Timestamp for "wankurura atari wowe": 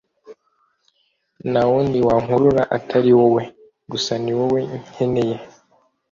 2.07-3.41